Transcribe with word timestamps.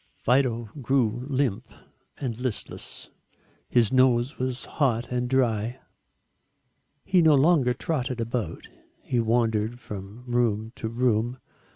Fido 0.15 0.69
grew 0.81 1.27
limp 1.29 1.67
and 2.17 2.35
listless. 2.39 3.11
His 3.69 3.93
nose 3.93 4.39
was 4.39 4.65
hot 4.65 5.11
and 5.11 5.29
dry. 5.29 5.79
He 7.05 7.21
no 7.21 7.35
longer 7.35 7.75
trotted 7.75 8.19
about, 8.19 8.67
he 9.03 9.19
wandered 9.19 9.79
from 9.79 10.23
room 10.25 10.71
to 10.77 10.87
room. 10.89 11.37